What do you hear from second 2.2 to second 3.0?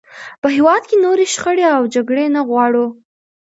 نه غواړو.